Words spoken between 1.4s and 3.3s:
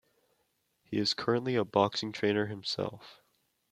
a boxing trainer himself.